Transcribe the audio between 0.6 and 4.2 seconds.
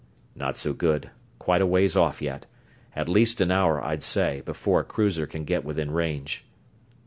good. Quite a ways off yet. At least an hour, I'd